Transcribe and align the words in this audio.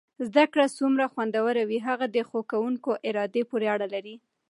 زده 0.27 0.43
کړه 0.53 0.65
څومره 0.77 1.05
خوندور 1.13 1.55
وي 1.69 1.79
هغه 1.87 2.05
د 2.15 2.17
ښو 2.27 2.39
کوونکو 2.51 2.91
ارادې 3.09 3.43
پورې 3.49 3.67
اړه 3.75 3.87
لري. 3.95 4.15